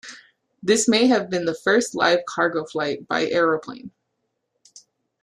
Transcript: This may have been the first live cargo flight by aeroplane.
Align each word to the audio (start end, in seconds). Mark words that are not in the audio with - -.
This 0.63 0.87
may 0.87 1.05
have 1.05 1.29
been 1.29 1.45
the 1.45 1.53
first 1.53 1.93
live 1.93 2.21
cargo 2.27 2.65
flight 2.65 3.07
by 3.07 3.27
aeroplane. 3.29 3.91